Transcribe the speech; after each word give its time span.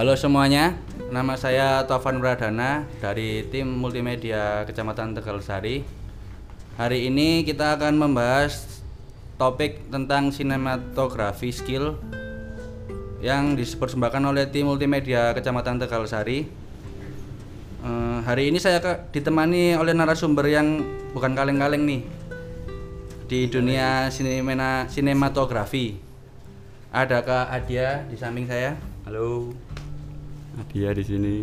Halo 0.00 0.16
semuanya, 0.16 0.80
nama 1.12 1.36
saya 1.36 1.84
Tovan 1.84 2.24
Pradana 2.24 2.88
dari 3.04 3.44
tim 3.52 3.68
multimedia 3.68 4.64
Kecamatan 4.64 5.12
Tegalsari. 5.12 5.84
Hari 6.80 7.12
ini 7.12 7.44
kita 7.44 7.76
akan 7.76 8.00
membahas 8.00 8.80
topik 9.36 9.92
tentang 9.92 10.32
sinematografi 10.32 11.52
skill 11.52 12.00
yang 13.20 13.52
dipersembahkan 13.60 14.24
oleh 14.24 14.48
tim 14.48 14.72
multimedia 14.72 15.36
Kecamatan 15.36 15.76
Tegalsari. 15.76 16.48
Eh, 17.84 18.18
hari 18.24 18.48
ini 18.48 18.56
saya 18.56 18.80
ditemani 19.12 19.76
oleh 19.76 19.92
narasumber 19.92 20.48
yang 20.48 20.80
bukan 21.12 21.36
kaleng-kaleng 21.36 21.84
nih 21.84 22.00
di 23.28 23.52
dunia 23.52 24.08
sinemena, 24.08 24.88
sinematografi. 24.88 26.00
Ada 26.88 27.20
Kak 27.20 27.52
Adia 27.52 28.08
di 28.08 28.16
samping 28.16 28.48
saya. 28.48 28.80
Halo. 29.04 29.52
Nadia 30.52 30.90
di 30.90 31.04
sini. 31.04 31.34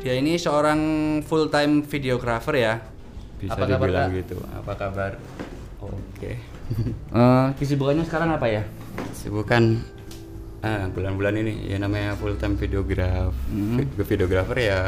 Dia 0.00 0.14
ini 0.14 0.36
seorang 0.36 0.80
full 1.22 1.48
time 1.48 1.82
videographer 1.82 2.54
ya. 2.54 2.74
Bisa 3.36 3.52
Apa 3.52 3.64
kabar, 3.66 3.86
dibilang 3.88 4.08
Kak? 4.08 4.18
gitu. 4.22 4.36
Apa 4.54 4.72
kabar? 4.74 5.12
Oke. 5.80 6.32
Eh, 7.12 7.46
kesibukannya 7.56 8.02
sekarang 8.02 8.32
apa 8.32 8.46
ya? 8.48 8.62
Sibukan 9.12 9.78
ah, 10.60 10.90
bulan-bulan 10.90 11.38
ini 11.38 11.68
ya 11.68 11.78
namanya 11.78 12.16
full 12.16 12.34
time 12.34 12.56
videograf. 12.56 13.30
Hmm. 13.46 13.78
Vi- 13.78 14.04
Videographer 14.04 14.58
ya 14.58 14.80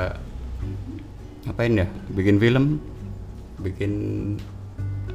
ngapain 1.46 1.76
ya? 1.76 1.86
Bikin 2.10 2.36
film, 2.38 2.82
bikin 3.58 3.92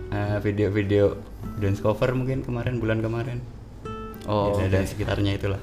ah, 0.09 0.39
video-video 0.39 1.19
dance 1.59 1.79
cover 1.79 2.15
mungkin 2.15 2.41
kemarin 2.41 2.79
bulan 2.79 2.99
kemarin. 2.99 3.39
Oh, 4.23 4.55
Ya, 4.55 4.71
dan 4.71 4.87
sekitarnya 4.87 5.35
itulah. 5.35 5.59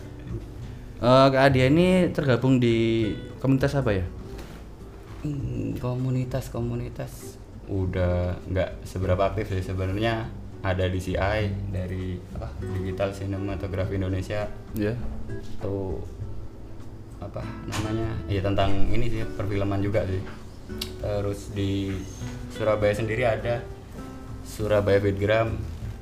Eh, 1.00 1.26
Kak 1.32 1.42
Adia 1.48 1.72
ini 1.72 2.12
tergabung 2.12 2.60
di 2.60 3.08
komunitas 3.40 3.72
apa 3.72 3.96
ya? 3.96 4.04
Hmm, 5.24 5.72
komunitas-komunitas. 5.80 7.40
Udah 7.64 8.36
nggak 8.44 8.84
seberapa 8.84 9.32
aktif 9.32 9.48
sih 9.48 9.64
sebenarnya. 9.64 10.28
Ada 10.60 10.92
DCI 10.92 11.72
dari 11.72 12.20
apa? 12.36 12.52
Digital 12.76 13.16
Cinematography 13.16 13.96
Indonesia. 13.96 14.44
Ya. 14.76 14.92
atau 15.56 16.02
apa 17.16 17.40
namanya? 17.64 18.10
Ya 18.28 18.42
tentang 18.42 18.68
ini 18.90 19.08
sih 19.08 19.22
perfilman 19.24 19.80
juga 19.80 20.04
sih. 20.04 20.20
Terus 21.00 21.54
di 21.56 21.96
Surabaya 22.52 22.92
sendiri 22.92 23.24
ada 23.24 23.64
Surabaya 24.44 25.00
Vidgram 25.00 25.56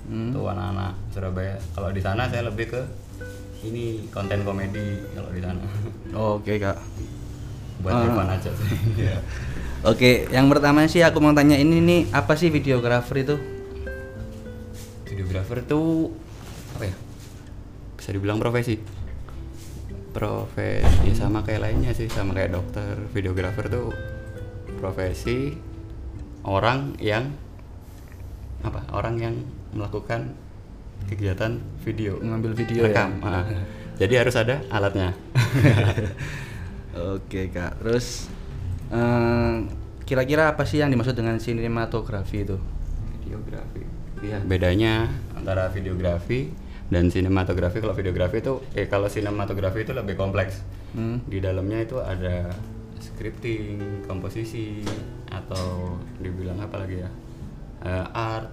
Hmm. 0.09 0.33
tuh 0.33 0.49
anak-anak 0.49 0.97
Surabaya. 1.13 1.55
Kalau 1.71 1.93
di 1.93 2.01
sana 2.01 2.25
saya 2.27 2.49
lebih 2.49 2.73
ke 2.73 2.81
ini 3.61 4.07
konten 4.09 4.43
komedi 4.43 5.03
kalau 5.13 5.31
di 5.31 5.41
sana 5.43 5.63
Oke 6.15 6.57
kak. 6.57 6.79
buat 7.79 7.95
Ah. 7.95 8.07
Evan 8.07 8.29
aja 8.29 8.51
sih 8.51 8.69
Iya. 8.99 9.19
Oke, 9.87 10.27
yang 10.35 10.51
pertama 10.51 10.83
sih 10.85 10.99
aku 11.01 11.23
mau 11.23 11.31
tanya 11.31 11.55
ini 11.55 11.79
nih 11.79 12.01
apa 12.11 12.35
sih 12.35 12.51
videographer 12.51 13.15
itu? 13.15 13.37
videographer 15.07 15.63
tuh 15.63 16.11
apa 16.75 16.85
ya 16.87 16.95
bisa 17.97 18.11
dibilang 18.13 18.39
profesi 18.39 18.79
profesi 20.11 21.07
ya 21.07 21.15
sama 21.17 21.43
kayak 21.43 21.65
lainnya 21.65 21.91
sih 21.91 22.07
sama 22.07 22.35
kayak 22.35 22.55
dokter 22.55 22.95
videographer 23.11 23.67
tuh 23.67 23.89
profesi 24.79 25.57
orang 26.45 26.95
yang 26.99 27.35
apa 28.63 28.83
orang 28.91 29.15
yang 29.19 29.35
melakukan 29.71 30.35
kegiatan 31.09 31.59
video 31.83 32.21
Mengambil 32.21 32.53
video 32.53 32.85
ya? 32.85 32.93
rekam 32.93 33.19
ah. 33.25 33.49
jadi 33.97 34.23
harus 34.23 34.37
ada 34.37 34.61
alatnya 34.69 35.17
Oke 36.99 37.53
kak. 37.55 37.79
Terus 37.79 38.27
eh, 38.91 39.55
kira-kira 40.03 40.51
apa 40.51 40.67
sih 40.67 40.83
yang 40.83 40.91
dimaksud 40.91 41.15
dengan 41.15 41.39
sinematografi 41.39 42.43
itu? 42.43 42.59
videografi 43.19 43.85
Iya, 44.19 44.43
bedanya 44.43 45.07
antara 45.39 45.71
videografi 45.71 46.51
dan 46.91 47.07
sinematografi. 47.07 47.79
Kalau 47.79 47.95
videografi 47.95 48.43
itu, 48.43 48.59
eh 48.75 48.91
kalau 48.91 49.07
sinematografi 49.07 49.87
itu 49.87 49.95
lebih 49.95 50.19
kompleks. 50.19 50.59
Hmm. 50.91 51.23
Di 51.23 51.39
dalamnya 51.39 51.87
itu 51.87 52.03
ada 52.03 52.51
scripting, 52.99 54.03
komposisi, 54.11 54.83
atau 55.31 55.95
dibilang 56.19 56.59
apa 56.59 56.83
lagi 56.83 56.99
ya, 56.99 57.11
eh, 57.87 58.07
art 58.11 58.51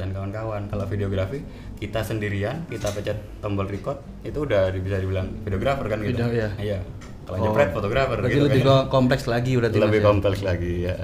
dan 0.00 0.16
kawan-kawan. 0.16 0.72
Kalau 0.72 0.88
videografi 0.88 1.44
kita 1.82 1.98
sendirian, 2.00 2.62
kita 2.70 2.86
pencet 2.88 3.18
tombol 3.42 3.66
record, 3.66 3.98
itu 4.22 4.38
udah 4.38 4.70
bisa 4.70 4.96
dibilang 4.96 5.26
videografer 5.42 5.90
kan 5.90 5.98
gitu. 5.98 6.14
Video, 6.14 6.30
ya. 6.30 6.48
Iya. 6.54 6.78
Kalau 7.22 7.34
Oh, 7.34 7.42
nyepret 7.42 7.70
fotografer 7.70 8.18
Berarti 8.18 8.34
gitu 8.34 8.46
lebih 8.46 8.62
kan. 8.62 8.68
ko- 8.68 8.86
kompleks 8.92 9.24
lagi 9.26 9.52
berarti 9.54 9.76
Mas, 9.76 9.84
lebih 9.84 9.98
ya? 9.98 10.04
kompleks 10.04 10.40
lagi 10.40 10.72
ya. 10.80 10.94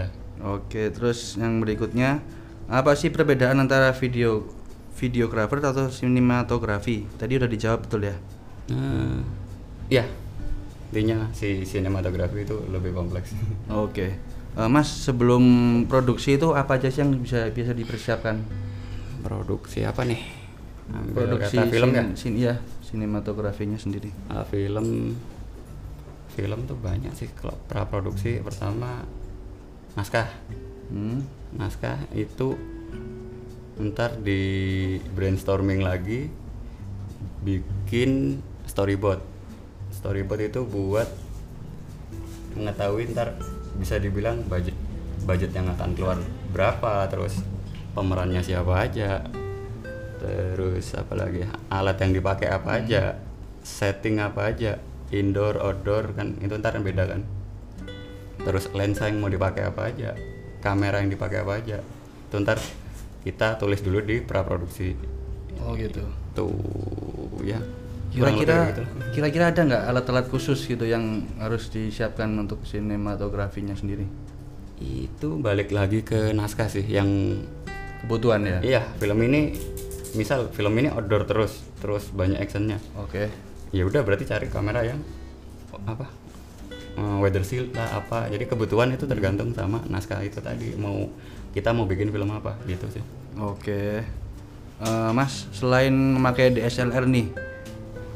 Oke, 0.40 0.82
terus 0.90 1.34
yang 1.34 1.58
berikutnya 1.58 2.22
apa 2.68 2.94
sih 2.94 3.08
perbedaan 3.08 3.58
antara 3.58 3.90
video 3.90 4.46
videographer 4.94 5.58
atau 5.60 5.86
sinematografi? 5.88 7.06
Tadi 7.12 7.32
udah 7.34 7.48
dijawab 7.48 7.82
betul 7.82 8.06
ya? 8.06 8.14
Nah, 8.68 9.18
ya 9.88 10.06
intinya 10.88 11.26
si 11.32 11.62
sinematografi 11.62 12.44
itu 12.44 12.54
lebih 12.68 12.94
kompleks. 12.94 13.34
Oke. 13.74 14.14
Eh, 14.54 14.68
Mas, 14.68 14.86
sebelum 14.90 15.42
produksi 15.84 16.34
itu 16.34 16.50
apa 16.52 16.78
aja 16.78 16.86
sih 16.86 17.00
yang 17.00 17.14
bisa 17.14 17.46
bisa 17.48 17.70
dipersiapkan? 17.72 18.42
Produksi 19.20 19.82
apa 19.82 20.02
nih? 20.02 20.37
Ambil 20.88 21.12
Produksi 21.14 21.56
kata 21.56 21.68
film 21.68 21.90
ya? 21.90 22.02
sin- 22.02 22.16
sin- 22.16 22.38
iya, 22.38 22.54
sinematografinya 22.80 23.76
sendiri. 23.76 24.08
Ah, 24.26 24.42
film 24.42 25.14
film 26.30 26.58
tuh 26.64 26.74
banyak 26.74 27.10
sih 27.12 27.28
kalau 27.32 27.58
pra 27.66 27.82
produksi 27.84 28.38
pertama 28.38 29.02
naskah 29.92 30.30
Hmm. 30.86 31.20
naskah 31.52 31.98
itu 32.12 32.54
ntar 33.76 34.16
di 34.16 34.40
brainstorming 35.12 35.78
lagi 35.78 36.30
bikin 37.40 38.38
storyboard 38.64 39.18
storyboard 39.90 40.48
itu 40.48 40.62
buat 40.62 41.10
mengetahui 42.54 43.10
ntar 43.10 43.34
bisa 43.76 43.96
dibilang 43.96 44.42
budget 44.44 44.74
budget 45.22 45.50
yang 45.52 45.68
akan 45.68 45.92
keluar 45.92 46.18
berapa 46.48 47.06
terus 47.06 47.42
pemerannya 47.92 48.40
siapa 48.40 48.72
aja 48.80 49.26
terus 50.18 50.92
apa 50.98 51.14
lagi? 51.14 51.46
Alat 51.70 51.96
yang 52.02 52.12
dipakai 52.12 52.48
apa 52.50 52.82
aja? 52.82 53.16
Setting 53.64 54.20
apa 54.20 54.50
aja? 54.50 54.76
Indoor 55.14 55.56
outdoor 55.62 56.12
kan? 56.12 56.36
Itu 56.42 56.60
ntar 56.60 56.76
yang 56.76 56.84
beda 56.84 57.04
kan? 57.08 57.22
Terus 58.42 58.70
lensa 58.76 59.08
yang 59.08 59.24
mau 59.24 59.30
dipakai 59.32 59.66
apa 59.66 59.88
aja? 59.88 60.12
Kamera 60.60 61.00
yang 61.00 61.10
dipakai 61.10 61.42
apa 61.42 61.52
aja? 61.58 61.78
Itu 62.28 62.36
ntar 62.42 62.58
kita 63.24 63.56
tulis 63.56 63.80
dulu 63.80 64.04
di 64.04 64.20
praproduksi. 64.20 64.94
Oh 65.64 65.74
gitu. 65.74 66.04
tuh 66.36 66.54
ya. 67.42 67.58
Kira-kira 68.08 68.72
gitu. 68.72 68.82
kira-kira 69.12 69.44
ada 69.52 69.60
nggak 69.68 69.82
alat-alat 69.90 70.26
khusus 70.32 70.64
gitu 70.64 70.88
yang 70.88 71.28
harus 71.36 71.68
disiapkan 71.68 72.30
untuk 72.40 72.64
sinematografinya 72.64 73.76
sendiri? 73.76 74.08
itu 74.78 75.42
balik 75.42 75.74
lagi 75.74 76.06
ke 76.06 76.30
naskah 76.30 76.70
sih 76.70 76.86
yang 76.86 77.42
Kebutuhan 77.98 78.46
ya? 78.46 78.58
iya 78.62 78.82
film 79.02 79.18
ini 79.26 79.58
misal 80.14 80.48
film 80.54 80.72
ini 80.78 80.88
outdoor 80.88 81.26
terus 81.28 81.64
terus 81.82 82.08
banyak 82.14 82.38
actionnya 82.40 82.78
Oke. 82.96 83.28
ya 83.74 83.84
udah 83.84 84.00
berarti 84.06 84.24
cari 84.24 84.48
kamera 84.48 84.84
yang 84.84 85.00
apa 85.84 86.08
eh, 86.96 87.16
weather 87.20 87.44
shield 87.44 87.76
lah 87.76 88.00
apa 88.00 88.32
jadi 88.32 88.48
kebutuhan 88.48 88.94
itu 88.94 89.04
tergantung 89.04 89.52
sama 89.52 89.84
naskah 89.90 90.24
itu 90.24 90.40
tadi 90.40 90.72
mau 90.78 91.08
kita 91.52 91.72
mau 91.76 91.84
bikin 91.84 92.08
film 92.12 92.32
apa 92.32 92.56
gitu 92.64 92.88
sih 92.88 93.04
Oke. 93.38 94.02
Eh, 94.78 95.10
mas, 95.14 95.46
selain 95.54 95.94
memakai 95.94 96.50
DSLR 96.50 97.06
nih, 97.06 97.30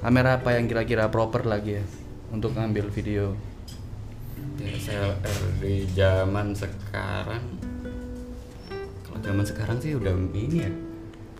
kamera 0.02 0.42
apa 0.42 0.58
yang 0.58 0.66
kira-kira 0.66 1.06
proper 1.06 1.46
lagi 1.46 1.78
ya 1.78 1.84
untuk 2.34 2.58
ngambil 2.58 2.90
video? 2.90 3.38
DSLR 4.58 5.62
di 5.62 5.86
zaman 5.94 6.54
sekarang 6.54 7.44
kalau 9.06 9.18
zaman 9.22 9.44
sekarang 9.46 9.78
sih 9.78 9.94
udah 9.94 10.14
ini 10.34 10.58
ya 10.66 10.72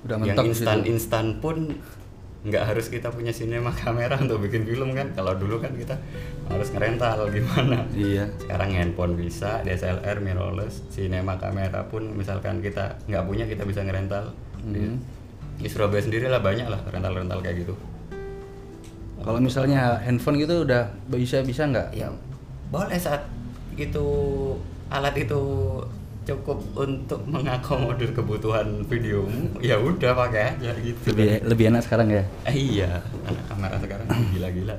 Udah 0.02 0.16
yang 0.18 0.34
mentok 0.34 0.46
instan 0.46 0.78
instan 0.84 1.26
pun 1.38 1.78
nggak 2.42 2.64
harus 2.64 2.90
kita 2.90 3.06
punya 3.08 3.30
sinema 3.30 3.70
kamera 3.78 4.18
untuk 4.18 4.42
bikin 4.42 4.62
film 4.62 4.90
kan 4.92 5.14
kalau 5.14 5.30
dulu 5.32 5.58
kan 5.58 5.70
kita 5.72 5.94
harus 6.46 6.68
ngerental 6.68 7.26
gimana 7.30 7.86
Iya. 7.92 8.26
sekarang 8.36 8.70
handphone 8.72 9.14
bisa 9.14 9.62
DSLR 9.62 10.18
mirrorless 10.18 10.82
sinema 10.88 11.38
kamera 11.38 11.86
pun 11.86 12.10
misalkan 12.10 12.58
kita 12.58 12.98
nggak 13.06 13.22
punya 13.22 13.46
kita 13.46 13.62
bisa 13.62 13.80
ngerental 13.80 14.34
di, 14.60 14.82
Mhm. 14.82 14.96
di 15.56 15.68
Surabaya 15.68 16.02
sendiri 16.02 16.26
lah 16.26 16.38
banyak 16.38 16.66
lah 16.66 16.82
rental-rental 16.84 17.38
kayak 17.40 17.62
gitu 17.62 17.74
Kalau 19.16 19.38
misalnya 19.38 20.02
handphone 20.02 20.34
gitu 20.36 20.66
udah 20.66 20.90
bisa 21.06 21.46
bisa 21.46 21.62
nggak? 21.64 21.94
ya 21.94 22.10
boleh 22.68 22.98
saat 22.98 23.22
itu 23.72 24.02
alat 24.88 25.14
itu 25.14 25.38
cukup 26.22 26.58
untuk 26.76 27.18
mengakomodir 27.24 28.12
kebutuhan 28.12 28.86
videomu 28.86 29.58
ya 29.58 29.74
udah 29.74 30.14
pakai 30.16 30.54
aja 30.54 30.70
gitu 30.78 31.10
Lebih 31.10 31.42
lebih 31.44 31.64
enak 31.68 31.82
sekarang 31.82 32.08
ya. 32.08 32.22
Eh, 32.44 32.54
iya 32.54 33.02
anak 33.22 33.44
kamera 33.46 33.76
sekarang 33.76 34.06
gila-gila 34.32 34.74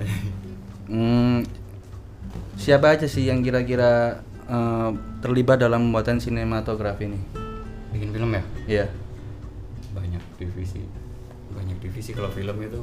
Hmm, 0.83 1.43
siapa 2.53 2.91
aja 2.91 3.07
sih 3.07 3.25
yang 3.25 3.39
kira-kira 3.39 4.19
eh, 4.45 4.89
terlibat 5.19 5.59
dalam 5.59 5.89
pembuatan 5.89 6.19
sinematografi 6.19 7.07
ini? 7.07 7.19
bikin 7.89 8.09
film 8.09 8.31
ya 8.31 8.43
Iya. 8.65 8.85
banyak 9.91 10.23
divisi 10.35 10.81
banyak 11.49 11.77
divisi 11.77 12.09
kalau 12.09 12.27
film 12.27 12.57
itu 12.57 12.81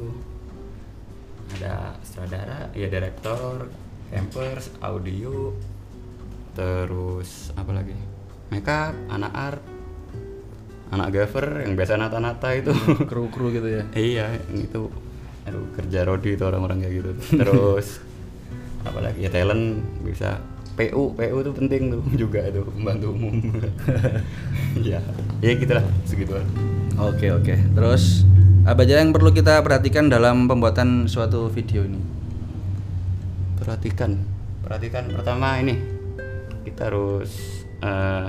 ada 1.52 1.98
sutradara 2.00 2.70
ya 2.72 2.86
direktor 2.86 3.66
hampers 4.08 4.70
audio 4.78 5.50
terus 6.52 7.50
apa 7.52 7.72
lagi 7.72 7.94
makeup 8.50 8.94
anak 9.08 9.32
art 9.32 9.62
anak 10.91 11.08
gaver 11.14 11.62
yang 11.62 11.79
biasa 11.79 11.94
nata-nata 11.94 12.50
itu. 12.50 12.75
Kru-kru 13.06 13.55
gitu 13.55 13.69
ya. 13.70 13.82
iya 14.11 14.26
itu. 14.50 14.91
Aduh 15.47 15.70
kerja 15.79 16.02
rodi 16.05 16.35
itu 16.35 16.44
orang-orang 16.44 16.82
kayak 16.82 16.94
gitu 17.00 17.11
terus 17.41 18.02
apalagi 18.88 19.25
ya 19.25 19.31
talent 19.31 19.82
bisa. 20.02 20.43
PU 20.70 21.12
PU 21.12 21.37
itu 21.44 21.52
penting 21.52 21.82
tuh 21.93 22.02
juga 22.26 22.41
itu 22.47 22.62
membantu 22.76 23.06
umum. 23.12 23.35
Ya 24.81 25.02
ya 25.43 25.52
gitulah 25.58 25.85
segituan 26.06 26.47
Oke 26.97 27.32
oke. 27.32 27.55
Terus 27.55 28.25
apa 28.64 28.85
aja 28.85 29.00
yang 29.00 29.12
perlu 29.12 29.32
kita 29.32 29.61
perhatikan 29.64 30.08
dalam 30.12 30.49
pembuatan 30.49 31.08
suatu 31.08 31.49
video 31.49 31.85
ini? 31.85 32.20
perhatikan. 33.61 34.19
Perhatikan 34.67 35.05
pertama 35.14 35.61
ini. 35.62 35.79
Kita 36.67 36.91
harus 36.91 37.59
eh, 37.80 38.26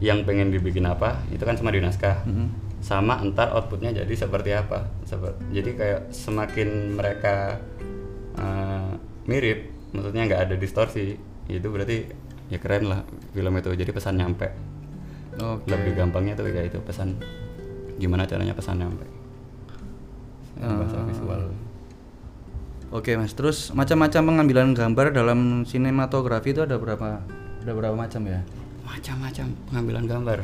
yang 0.00 0.24
pengen 0.24 0.48
dibikin 0.48 0.84
apa 0.84 1.20
itu 1.28 1.40
kan 1.40 1.54
sama 1.54 1.68
di 1.68 1.78
naskah 1.78 2.24
Mhm. 2.24 2.46
sama 2.80 3.20
entar 3.20 3.52
outputnya 3.52 3.92
jadi 3.94 4.08
seperti 4.10 4.50
apa 4.52 4.88
Sep- 5.02 5.36
jadi 5.50 5.70
kayak 5.72 6.00
semakin 6.10 6.68
mereka 6.94 7.60
eh, 8.34 8.90
mirip 9.26 9.68
maksudnya 9.92 10.24
nggak 10.24 10.42
ada 10.42 10.54
distorsi 10.54 11.18
itu 11.46 11.66
berarti 11.66 12.08
ya 12.48 12.56
keren 12.56 12.86
lah 12.86 13.00
film 13.30 13.52
itu 13.54 13.70
jadi 13.74 13.90
pesan 13.90 14.16
nyampe 14.16 14.48
Oke. 15.36 15.68
lebih 15.68 15.92
gampangnya 15.94 16.34
tuh 16.34 16.46
kayak 16.46 16.68
itu 16.68 16.78
pesan 16.80 17.20
gimana 17.96 18.24
caranya 18.24 18.52
pesan 18.52 18.78
nyampe 18.78 19.04
bahasa 20.56 20.96
Ah. 20.96 21.04
visual 21.04 21.42
Oke 22.90 23.14
mas. 23.14 23.30
Terus 23.30 23.70
macam-macam 23.70 24.18
pengambilan 24.26 24.74
gambar 24.74 25.14
dalam 25.14 25.62
sinematografi 25.62 26.50
itu 26.50 26.66
ada 26.66 26.74
berapa? 26.74 27.22
Ada 27.60 27.72
berapa 27.76 27.96
macam 27.96 28.24
ya? 28.24 28.40
macam-macam 28.90 29.46
pengambilan 29.70 30.04
gambar. 30.10 30.38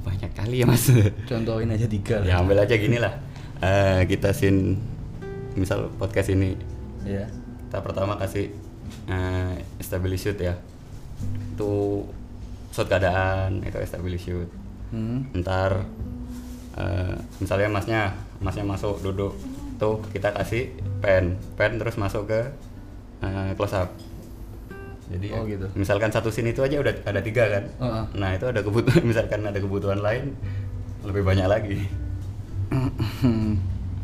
Banyak 0.00 0.32
kali 0.32 0.64
ya 0.64 0.66
mas. 0.66 0.88
Contohin 1.30 1.68
aja 1.68 1.84
tiga 1.84 2.24
ya 2.24 2.40
lah. 2.40 2.46
ambil 2.46 2.64
aja 2.64 2.74
gini 2.80 2.96
lah. 2.96 3.20
Eh, 3.60 4.08
kita 4.08 4.32
sin 4.32 4.80
misal 5.54 5.92
podcast 6.00 6.32
ini. 6.32 6.56
Ya. 7.04 7.24
kita 7.68 7.80
pertama 7.86 8.18
kasih 8.20 8.52
eh, 9.06 9.54
establish 9.76 10.24
shoot 10.26 10.38
ya. 10.40 10.56
Itu 11.54 12.04
shot 12.72 12.88
keadaan 12.88 13.60
itu 13.62 13.78
establish 13.78 14.24
shoot. 14.24 14.48
Hmm. 14.90 15.30
ntar 15.38 15.86
eh, 16.74 17.14
misalnya 17.38 17.68
masnya 17.70 18.00
masnya 18.40 18.64
masuk 18.64 19.04
duduk. 19.04 19.36
Tuh 19.76 20.00
kita 20.10 20.32
kasih 20.32 20.72
pen. 21.04 21.36
Pen 21.60 21.76
terus 21.76 22.00
masuk 22.00 22.32
ke 22.32 22.40
eh, 23.22 23.52
close 23.54 23.76
up 23.76 23.92
jadi 25.10 25.26
Oh, 25.34 25.42
ya, 25.42 25.58
gitu. 25.58 25.66
misalkan 25.74 26.08
satu 26.08 26.30
scene 26.30 26.50
itu 26.50 26.62
aja 26.62 26.78
udah 26.78 26.94
ada 27.02 27.20
tiga 27.20 27.44
kan 27.50 27.64
Heeh. 27.68 28.04
nah 28.14 28.30
itu 28.30 28.46
ada 28.46 28.60
kebutuhan 28.60 29.02
misalkan 29.10 29.42
ada 29.42 29.58
kebutuhan 29.58 29.98
lain 29.98 30.38
lebih 31.02 31.22
banyak 31.22 31.46
lagi 31.46 31.76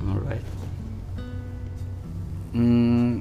alright 0.02 0.42
Hmm, 2.50 3.20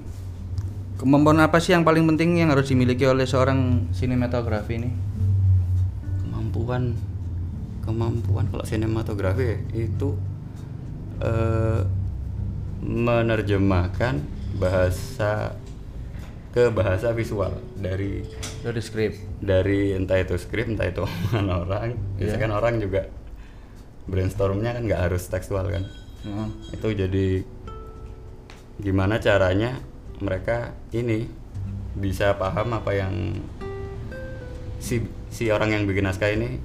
kemampuan 0.95 1.43
apa 1.43 1.59
sih 1.59 1.75
yang 1.75 1.83
paling 1.83 2.07
penting 2.07 2.39
yang 2.39 2.55
harus 2.55 2.71
dimiliki 2.71 3.03
oleh 3.03 3.27
seorang 3.27 3.83
sinematografi 3.91 4.79
ini? 4.79 4.89
kemampuan 6.23 6.95
kemampuan 7.83 8.47
kalau 8.47 8.63
sinematografi 8.63 9.59
itu 9.75 10.15
eh, 11.19 11.83
menerjemahkan 12.79 14.23
bahasa 14.55 15.59
ke 16.55 16.71
bahasa 16.71 17.11
visual 17.11 17.51
dari 17.75 18.23
Dari 18.63 18.79
skrip. 18.79 19.11
dari 19.37 19.91
entah 19.91 20.15
itu 20.15 20.33
skrip 20.35 20.65
entah 20.65 20.87
itu 20.87 21.03
omongan 21.27 21.47
orang 21.51 21.89
biasanya 22.15 22.31
Iya. 22.31 22.41
kan 22.41 22.51
orang 22.53 22.73
juga 22.79 23.01
brainstormnya 24.05 24.71
kan 24.71 24.81
nggak 24.81 25.01
harus 25.03 25.27
tekstual 25.27 25.67
kan 25.67 25.83
Heeh. 26.23 26.47
itu 26.71 26.87
jadi 26.95 27.27
gimana 28.77 29.19
caranya 29.19 29.83
mereka 30.17 30.71
ini 30.89 31.27
bisa 31.93 32.35
paham 32.35 32.71
apa 32.73 32.91
yang 32.93 33.39
si 34.77 34.99
si 35.27 35.47
orang 35.47 35.71
yang 35.71 35.83
bikin 35.83 36.03
naskah 36.03 36.29
ini 36.29 36.59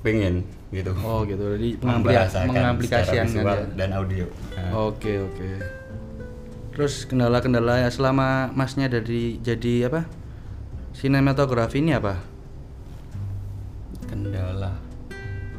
pengen 0.00 0.44
gitu 0.68 0.92
Oh 0.98 1.22
gitu. 1.22 1.52
Jadi 1.52 1.76
Membahasakan 1.84 2.48
mengaplikasikan 2.48 3.24
secara 3.24 3.24
visual 3.28 3.44
kan 3.46 3.60
ya? 3.62 3.76
dan 3.76 3.90
audio 3.92 4.26
Nah, 4.52 4.70
Oke 4.84 5.12
oke. 5.16 5.48
Terus 6.72 7.04
kendala-kendala 7.04 7.84
ya 7.84 7.90
selama 7.92 8.48
masnya 8.50 8.88
dari 8.88 9.36
jadi 9.38 9.92
apa? 9.92 10.08
Sinematografi 10.92 11.80
ini 11.80 11.92
apa? 11.92 12.32
kendala 14.02 14.76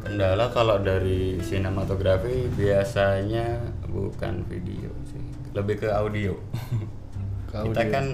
kendala 0.06 0.46
kalau 0.54 0.78
dari 0.78 1.42
sinematografi 1.42 2.46
biasanya 2.54 3.58
bukan 3.90 4.46
video 4.46 4.94
sih 5.10 5.24
lebih 5.58 5.82
ke 5.82 5.90
audio, 5.90 6.38
Ke 7.50 7.66
kita 7.66 7.82
audio. 7.82 7.90
kan 7.90 8.06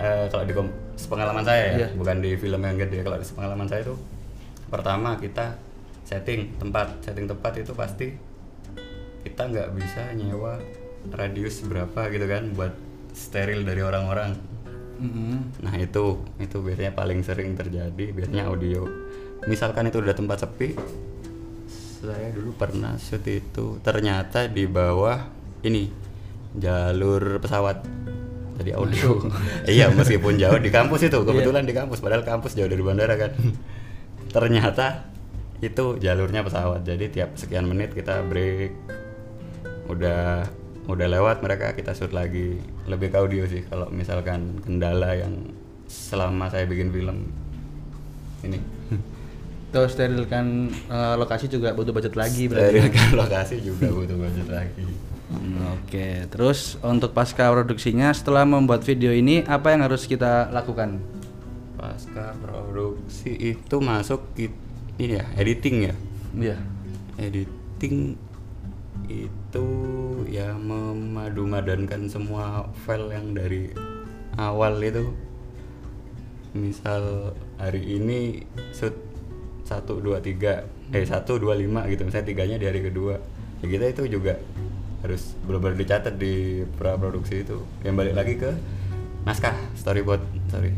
eh, 0.00 0.26
kalau 0.26 0.42
di 0.42 0.54
sepengalaman 0.96 1.44
saya 1.46 1.62
ya 1.70 1.74
Iya. 1.76 1.86
bukan 1.94 2.18
di 2.18 2.34
film 2.34 2.58
yang 2.58 2.74
gede 2.74 3.06
kalau 3.06 3.14
di 3.14 3.22
sepengalaman 3.22 3.66
saya 3.66 3.86
itu 3.86 3.94
pertama 4.66 5.14
kita 5.14 5.54
setting 6.02 6.50
tempat 6.58 6.90
setting 6.98 7.30
tempat 7.30 7.52
itu 7.54 7.70
pasti 7.70 8.06
kita 9.22 9.42
nggak 9.44 9.68
bisa 9.70 10.02
nyewa 10.18 10.58
radius 11.12 11.60
berapa 11.66 12.08
gitu 12.08 12.26
kan 12.30 12.54
buat 12.56 12.72
steril 13.12 13.66
dari 13.66 13.82
orang-orang 13.84 14.54
Mhm. 14.98 15.58
Nah 15.66 15.74
itu 15.74 16.22
itu 16.38 16.56
biasanya 16.62 16.94
paling 16.94 17.20
sering 17.26 17.58
terjadi 17.58 18.14
biasanya 18.14 18.46
audio. 18.46 18.86
Misalkan 19.50 19.90
itu 19.90 20.00
udah 20.00 20.14
tempat 20.14 20.46
sepi, 20.46 20.72
saya 22.00 22.30
dulu 22.32 22.54
pernah 22.56 22.96
shoot 22.96 23.24
itu 23.26 23.82
ternyata 23.82 24.46
di 24.48 24.64
bawah 24.64 25.28
ini 25.66 25.90
jalur 26.56 27.42
pesawat. 27.42 27.84
Jadi 28.62 28.70
audio. 28.70 29.18
iya 29.74 29.90
meskipun 29.90 30.38
jauh 30.38 30.62
di 30.62 30.70
kampus 30.70 31.10
itu 31.10 31.18
kebetulan 31.26 31.66
di 31.66 31.74
kampus 31.74 31.98
padahal 31.98 32.22
kampus 32.22 32.54
jauh 32.54 32.70
dari 32.70 32.82
bandara 32.82 33.18
kan. 33.18 33.34
ternyata 34.34 35.06
itu 35.62 35.98
jalurnya 35.98 36.42
pesawat. 36.42 36.82
Jadi 36.86 37.10
tiap 37.10 37.34
sekian 37.34 37.66
menit 37.66 37.94
kita 37.94 38.22
break. 38.26 38.74
Udah 39.90 40.46
udah 40.84 41.08
lewat 41.08 41.40
mereka 41.40 41.72
kita 41.72 41.92
shoot 41.92 42.10
lagi 42.10 42.60
lebih 42.84 43.08
ke 43.08 43.16
audio 43.16 43.44
sih 43.44 43.64
kalau 43.64 43.88
misalkan 43.88 44.60
kendala 44.60 45.16
yang 45.16 45.48
selama 45.84 46.48
saya 46.48 46.64
bikin 46.64 46.88
film 46.88 47.28
ini 48.42 48.60
Terus 49.74 49.90
sterilkan 49.90 50.70
eh, 50.70 51.14
lokasi 51.16 51.50
juga 51.50 51.74
butuh 51.74 51.90
budget 51.90 52.14
lagi 52.14 52.46
berarti. 52.46 52.78
sterilkan 52.78 53.08
lokasi 53.22 53.56
juga 53.58 53.88
butuh 53.88 54.16
budget 54.16 54.48
lagi 54.48 54.86
Hmm, 55.24 55.56
Oke, 55.80 56.28
terus 56.28 56.76
untuk 56.78 57.10
pasca 57.10 57.48
produksinya 57.48 58.12
setelah 58.12 58.44
membuat 58.44 58.84
video 58.84 59.08
ini 59.08 59.40
apa 59.42 59.72
yang 59.72 59.80
harus 59.82 60.04
kita 60.04 60.52
lakukan? 60.52 61.00
pasca 61.74 62.36
produksi 62.38 63.32
itu 63.32 63.76
masuk 63.76 64.20
ini 64.36 65.16
ya 65.16 65.24
editing 65.34 65.76
ya 65.90 65.94
Iya. 66.36 66.56
editing 67.18 68.20
itu 69.10 69.66
ya 70.30 70.56
memadu-madankan 70.56 72.08
semua 72.08 72.68
file 72.86 73.12
yang 73.12 73.36
dari 73.36 73.70
awal 74.38 74.80
itu. 74.80 75.12
Misal 76.54 77.34
hari 77.58 77.98
ini 77.98 78.46
shoot 78.70 78.94
1, 79.66 79.84
2, 79.88 80.22
3 80.22 80.94
eh 80.94 81.04
1, 81.04 81.26
2, 81.26 81.40
5 81.40 81.90
gitu. 81.90 82.02
Misalnya 82.06 82.26
tiganya 82.26 82.56
di 82.60 82.66
hari 82.70 82.80
kedua. 82.84 83.18
Ya 83.60 83.66
kita 83.66 83.84
itu 83.90 84.02
juga 84.20 84.38
harus 85.04 85.36
benar-benar 85.44 85.76
dicatat 85.76 86.14
di 86.16 86.64
pra-produksi 86.78 87.44
itu. 87.44 87.58
Yang 87.82 87.94
balik 87.98 88.14
lagi 88.14 88.34
ke 88.38 88.50
naskah 89.24 89.56
storyboard 89.74 90.22
sorry. 90.52 90.72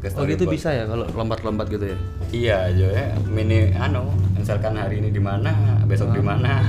Ke 0.00 0.08
Oh 0.14 0.24
gitu 0.24 0.46
storyboard. 0.46 0.54
bisa 0.56 0.68
ya 0.72 0.84
kalau 0.88 1.04
lompat-lompat 1.10 1.66
gitu 1.68 1.84
ya? 1.90 1.98
Iya, 2.34 2.56
aja 2.70 2.86
ya. 2.92 3.06
Mini 3.28 3.72
anu, 3.76 4.10
misalkan 4.36 4.74
hari 4.78 5.00
ini 5.00 5.10
di 5.10 5.22
mana, 5.22 5.80
besok 5.86 6.14
di 6.14 6.22
mana. 6.22 6.64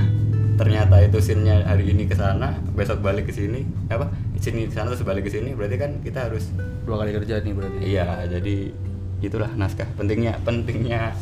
Ternyata 0.56 0.96
itu 1.04 1.18
scene-nya 1.20 1.68
hari 1.68 1.92
ini 1.92 2.08
ke 2.08 2.16
sana, 2.16 2.56
besok 2.72 3.04
balik 3.04 3.28
ke 3.28 3.32
sini. 3.36 3.68
Apa? 3.92 4.08
Sini 4.40 4.68
ke 4.68 4.72
sana 4.72 4.92
terus 4.92 5.04
balik 5.04 5.28
ke 5.28 5.30
sini, 5.32 5.52
berarti 5.52 5.76
kan 5.76 6.00
kita 6.00 6.28
harus 6.32 6.48
Dua 6.86 7.02
kali 7.02 7.12
kerja 7.12 7.42
nih 7.42 7.52
berarti. 7.52 7.78
Iya, 7.82 8.06
jadi 8.30 8.70
itulah 9.18 9.50
naskah. 9.58 9.90
Pentingnya 9.98 10.38
pentingnya 10.46 11.12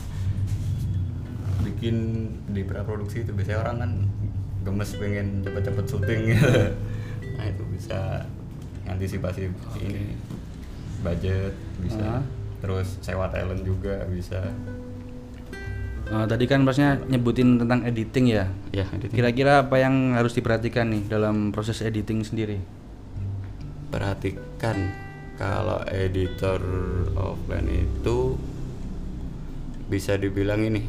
bikin 1.65 2.29
di 2.53 2.63
praproduksi 2.63 3.25
itu 3.25 3.33
biasanya 3.33 3.59
orang 3.65 3.77
kan 3.81 3.91
gemes 4.65 4.91
pengen 4.97 5.41
cepet-cepet 5.41 5.85
syuting 5.89 6.21
gitu. 6.37 6.53
nah 7.41 7.45
itu 7.49 7.63
bisa 7.73 8.29
antisipasi 8.85 9.49
ini 9.81 10.17
budget 11.01 11.53
bisa 11.81 12.21
Ah. 12.21 12.23
terus 12.61 12.97
sewa 13.05 13.29
talent 13.29 13.61
juga 13.65 14.05
bisa 14.09 14.53
Eh, 16.05 16.27
tadi 16.29 16.45
kan 16.45 16.61
masnya 16.63 17.01
nyebutin 17.09 17.57
tentang 17.57 17.81
editing 17.83 18.29
ya. 18.29 18.45
ya 18.77 18.85
editing. 18.93 19.17
Kira-kira 19.17 19.65
apa 19.65 19.81
yang 19.81 20.13
harus 20.13 20.37
diperhatikan 20.37 20.93
nih 20.93 21.03
dalam 21.09 21.51
proses 21.51 21.81
editing 21.81 22.21
sendiri? 22.25 22.61
perhatikan 23.95 24.91
kalau 25.39 25.79
editor 25.87 26.59
offline 27.15 27.71
itu 27.71 28.35
bisa 29.87 30.19
dibilang 30.19 30.67
ini 30.67 30.83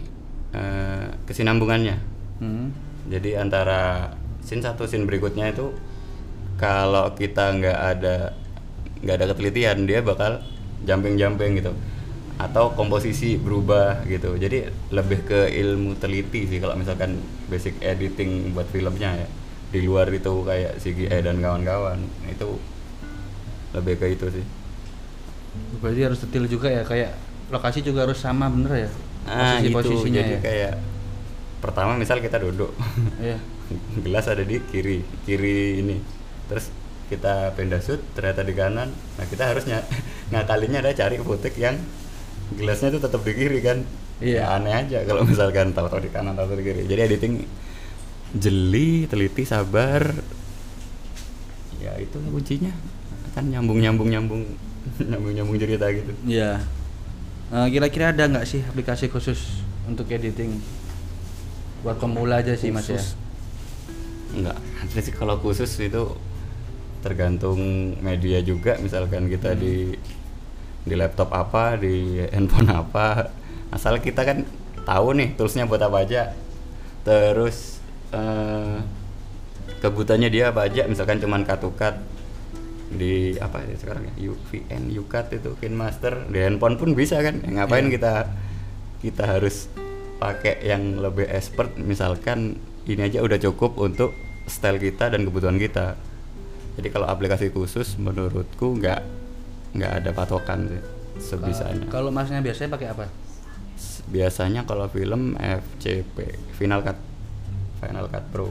eh, 0.58 1.14
kesinambungannya 1.30 2.18
Hmm. 2.36 2.74
jadi 3.08 3.40
antara 3.40 4.12
scene 4.42 4.60
satu 4.60 4.90
scene 4.90 5.06
berikutnya 5.08 5.54
itu 5.54 5.72
kalau 6.58 7.14
kita 7.14 7.54
nggak 7.56 7.80
ada 7.96 8.36
nggak 9.06 9.16
ada 9.22 9.26
ketelitian 9.32 9.88
dia 9.88 10.02
bakal 10.02 10.44
jumping 10.84 11.16
jumping 11.16 11.56
gitu 11.56 11.72
atau 12.36 12.76
komposisi 12.76 13.40
berubah 13.40 14.04
gitu. 14.08 14.36
Jadi 14.36 14.68
lebih 14.92 15.24
ke 15.24 15.48
ilmu 15.52 15.96
teliti 15.96 16.48
sih 16.48 16.60
kalau 16.60 16.76
misalkan 16.76 17.20
basic 17.48 17.80
editing 17.80 18.52
buat 18.52 18.68
filmnya 18.68 19.24
ya. 19.24 19.28
Di 19.72 19.80
luar 19.84 20.08
itu 20.12 20.32
kayak 20.44 20.80
CGI 20.80 21.20
dan 21.24 21.40
kawan-kawan 21.40 22.00
itu 22.28 22.60
lebih 23.76 23.96
ke 24.00 24.06
itu 24.16 24.28
sih. 24.32 24.46
Berarti 25.80 26.02
harus 26.04 26.20
detail 26.24 26.46
juga 26.48 26.68
ya, 26.72 26.84
kayak 26.84 27.12
lokasi 27.52 27.80
juga 27.84 28.08
harus 28.08 28.20
sama 28.20 28.52
bener 28.52 28.88
ya? 28.88 28.92
ah 29.26 29.58
itu 29.58 29.74
Posisi-posisinya 29.74 30.22
jadi 30.22 30.36
ya? 30.38 30.40
kayak 30.42 30.74
pertama 31.60 31.98
misal 31.98 32.22
kita 32.22 32.38
duduk. 32.38 32.72
Iya. 33.26 33.42
gelas 34.06 34.30
ada 34.30 34.46
di 34.46 34.62
kiri 34.70 35.02
kiri 35.26 35.82
ini. 35.82 35.98
Terus 36.46 36.70
kita 37.10 37.54
pindah 37.58 37.82
shoot 37.82 38.02
ternyata 38.14 38.46
di 38.46 38.54
kanan. 38.54 38.90
Nah 38.94 39.26
kita 39.26 39.50
harusnya 39.50 39.82
ngakalinya 40.32 40.86
ada 40.86 40.94
cari 40.94 41.18
footage 41.18 41.58
yang 41.58 41.80
gelasnya 42.54 42.94
itu 42.94 43.00
tetap 43.02 43.22
di 43.26 43.34
kiri 43.34 43.60
kan 43.60 43.80
Iya. 44.24 44.48
Ya, 44.48 44.56
aneh 44.56 44.72
aja 44.72 45.04
kalau 45.04 45.28
misalkan 45.28 45.76
tahu-tahu 45.76 46.08
di 46.08 46.12
kanan 46.14 46.40
tahu 46.40 46.56
di 46.56 46.64
kiri 46.64 46.88
jadi 46.88 47.12
editing 47.12 47.44
jeli 48.32 49.10
teliti 49.12 49.44
sabar 49.44 50.16
ya 51.84 51.92
itu 52.00 52.16
kuncinya 52.32 52.72
kan 53.36 53.44
nyambung 53.52 53.84
nyambung 53.84 54.08
nyambung 54.08 54.42
nyambung 55.12 55.34
nyambung 55.36 55.58
cerita 55.60 55.92
gitu 55.92 56.16
Iya. 56.24 56.64
Eh, 57.52 57.68
kira-kira 57.70 58.10
ada 58.16 58.26
nggak 58.26 58.46
sih 58.48 58.64
aplikasi 58.66 59.06
khusus 59.12 59.62
untuk 59.86 60.10
editing? 60.10 60.58
Buat 61.86 62.02
pemula 62.02 62.42
aja 62.42 62.58
sih 62.58 62.74
mas 62.74 62.90
ya. 62.90 62.98
Enggak, 64.34 64.58
ada 64.58 65.00
sih 65.00 65.14
kalau 65.14 65.38
khusus 65.38 65.70
itu 65.78 66.18
tergantung 67.06 67.60
media 68.02 68.42
juga. 68.42 68.82
Misalkan 68.82 69.30
kita 69.30 69.54
di 69.54 69.94
di 70.86 70.94
laptop 70.94 71.34
apa, 71.34 71.76
di 71.76 72.16
handphone 72.34 72.72
apa, 72.72 73.34
asal 73.74 74.00
kita 74.00 74.22
kan 74.24 74.46
tahu 74.86 75.18
nih 75.18 75.34
toolsnya 75.36 75.66
buat 75.66 75.82
apa 75.82 76.06
aja. 76.06 76.32
Terus 77.02 77.82
eh, 78.14 78.78
kebutuhannya 79.82 80.30
dia 80.30 80.54
apa 80.54 80.66
aja, 80.70 80.86
misalkan 80.86 81.18
cuman 81.20 81.46
cut 81.46 81.62
di 82.86 83.34
apa 83.42 83.66
ya 83.66 83.76
sekarang 83.82 84.08
ya 84.14 84.30
UVN, 84.30 84.94
UCut 84.94 85.28
itu 85.34 85.50
KineMaster 85.58 86.30
di 86.30 86.40
handphone 86.40 86.78
pun 86.78 86.94
bisa 86.94 87.18
kan. 87.26 87.42
Ya, 87.42 87.66
ngapain 87.66 87.90
Iya. 87.90 87.98
kita 87.98 88.14
kita 89.02 89.24
harus 89.26 89.68
pakai 90.18 90.64
yang 90.64 91.02
lebih 91.04 91.28
expert 91.28 91.76
misalkan 91.76 92.58
ini 92.88 93.10
aja 93.10 93.20
udah 93.20 93.36
cukup 93.42 93.76
untuk 93.82 94.16
style 94.48 94.80
kita 94.80 95.12
dan 95.12 95.28
kebutuhan 95.28 95.60
kita 95.60 96.00
jadi 96.80 96.88
kalau 96.92 97.08
aplikasi 97.10 97.52
khusus 97.52 98.00
menurutku 98.00 98.80
nggak 98.80 99.04
nggak 99.76 99.92
ada 100.00 100.10
patokan 100.12 100.60
sih 100.68 100.82
sebisanya 101.20 101.88
Kalau 101.88 102.10
masnya 102.10 102.40
biasanya 102.40 102.70
pakai 102.72 102.88
apa? 102.92 103.06
Biasanya 104.06 104.64
kalau 104.64 104.88
film 104.88 105.36
FCP 105.36 106.16
Final 106.54 106.80
Cut 106.80 106.96
Final 107.80 108.08
Cut 108.08 108.26
Pro 108.30 108.50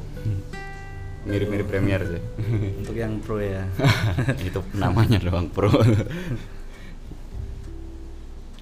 mirip-mirip 1.24 1.64
Premiere 1.64 2.04
sih 2.04 2.22
untuk 2.84 2.92
yang 2.92 3.16
pro 3.18 3.40
ya. 3.40 3.64
itu 4.48 4.60
namanya 4.76 5.16
doang 5.18 5.48
Pro 5.48 5.72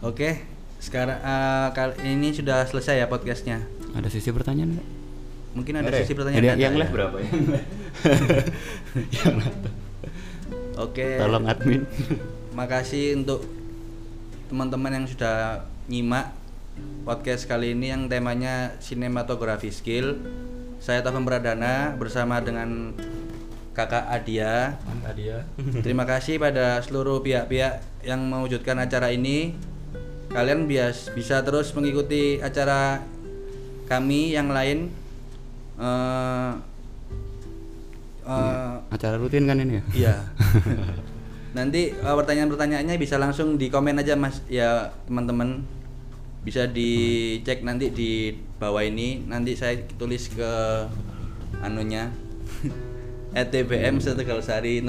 Oke, 0.03 0.43
sekarang 0.79 1.15
eh, 1.17 1.69
kali 1.71 1.95
ini 2.11 2.31
sudah 2.31 2.67
selesai 2.67 2.99
ya 2.99 3.07
podcastnya. 3.07 3.63
ada 3.95 4.11
sisi 4.11 4.35
pertanyaan 4.35 4.75
nggak? 4.75 4.89
Mungkin 5.53 5.75
ada 5.79 5.87
Ada 5.87 5.95
ya? 5.95 6.03
sisi 6.03 6.15
pertanyaan. 6.15 6.39
Jadi 6.39 6.47
nggak 6.49 6.59
yang 6.59 6.75
ada 6.75 6.81
live 6.81 6.91
ya? 6.91 6.95
berapa 6.95 7.17
yang 7.19 7.33
live? 7.47 7.67
yang. 9.15 9.35
Oke. 10.75 11.07
tolong 11.19 11.45
admin 11.47 11.83
Makasih 12.53 13.17
untuk 13.17 13.49
teman-teman 14.53 14.93
yang 14.93 15.07
sudah 15.09 15.65
nyimak 15.89 16.37
podcast 17.09 17.49
kali 17.49 17.73
ini 17.73 17.89
yang 17.89 18.13
temanya 18.13 18.77
sinematografi 18.77 19.73
skill. 19.73 20.21
Saya 20.77 21.01
Taufan 21.01 21.25
Pradana 21.25 21.97
bersama 21.97 22.45
dengan 22.45 22.93
Kakak 23.73 24.05
Adia. 24.05 24.77
dia 25.17 25.49
Terima 25.81 26.05
kasih 26.05 26.37
pada 26.37 26.85
seluruh 26.85 27.25
pihak-pihak 27.25 28.05
yang 28.05 28.21
mewujudkan 28.29 28.77
acara 28.77 29.09
ini. 29.09 29.57
Kalian 30.29 30.69
bias 30.69 31.09
bisa 31.17 31.41
terus 31.41 31.73
mengikuti 31.73 32.37
acara 32.45 33.01
kami 33.89 34.37
yang 34.37 34.53
lain. 34.53 34.93
Eh, 35.81 36.53
eh, 38.29 38.75
acara 38.93 39.17
rutin 39.17 39.49
kan 39.49 39.57
ini 39.57 39.81
ya 39.81 39.85
Iya. 39.97 40.17
Nanti 41.53 41.93
eh, 41.93 42.15
pertanyaan-pertanyaannya 42.17 42.97
bisa 42.97 43.21
langsung 43.21 43.61
di 43.61 43.69
komen 43.69 44.01
aja 44.01 44.17
Mas 44.17 44.41
ya 44.49 44.93
teman-teman. 45.09 45.65
Bisa 46.43 46.67
dicek 46.67 47.63
nanti 47.63 47.95
di 47.95 48.35
bawah 48.59 48.83
ini. 48.83 49.23
Nanti 49.29 49.55
saya 49.55 49.79
tulis 49.95 50.33
ke 50.33 50.53
anunya 51.63 52.11
ETBM 53.41 54.01
Setegalsari 54.03 54.83
01. 54.83 54.89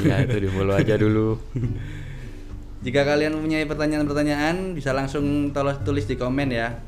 Iya 0.00 0.16
itu 0.26 0.36
di 0.42 0.48
follow 0.50 0.74
aja 0.74 0.96
dulu. 0.98 1.38
Jika 2.84 3.04
kalian 3.04 3.36
mempunyai 3.36 3.68
pertanyaan-pertanyaan 3.68 4.72
bisa 4.72 4.96
langsung 4.96 5.52
tolong 5.52 5.84
tulis 5.84 6.08
di 6.08 6.16
komen 6.16 6.48
ya. 6.48 6.80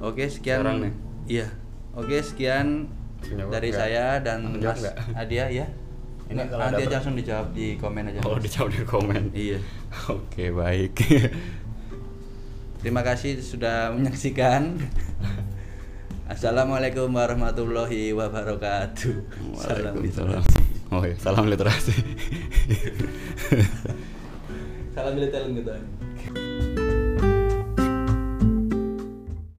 Oke, 0.00 0.24
sekian. 0.32 0.64
Sekarang 0.64 0.80
nih? 0.80 0.92
Iya. 1.28 1.48
Oke, 1.92 2.16
sekian 2.24 2.88
dari 3.52 3.76
saya 3.76 4.16
dan 4.24 4.56
Mas? 4.56 4.80
Adia 5.12 5.52
ya. 5.52 5.68
Ini 6.30 6.46
kalau 6.46 6.62
nanti 6.62 6.86
ada 6.86 6.86
aja 6.86 6.96
langsung 7.02 7.16
dijawab 7.18 7.46
di 7.50 7.74
komen 7.74 8.02
aja. 8.06 8.22
Oh 8.22 8.38
Mas. 8.38 8.42
dijawab 8.46 8.70
di 8.70 8.82
komen. 8.86 9.22
Iya. 9.34 9.58
Oke 10.14 10.54
baik. 10.54 10.94
Terima 12.80 13.02
kasih 13.02 13.42
sudah 13.42 13.90
menyaksikan. 13.90 14.78
Assalamualaikum 16.30 17.10
warahmatullahi 17.10 18.14
wabarakatuh. 18.14 19.14
Salam 19.58 19.98
literasi. 19.98 20.62
Oh 20.94 21.02
iya, 21.02 21.18
salam 21.18 21.50
literasi. 21.50 21.98
Salam 24.94 25.18
literasi 25.18 25.50
gitu. 25.58 25.74